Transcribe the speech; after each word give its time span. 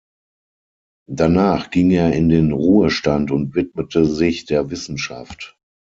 Danach 1.11 1.69
ging 1.69 1.91
er 1.91 2.11
in 2.13 2.27
den 2.27 2.53
Ruhestand 2.53 3.29
und 3.29 3.53
widmete 3.53 4.03
sich 4.07 4.45
der 4.45 4.71
Wissenschaft. 4.71 5.59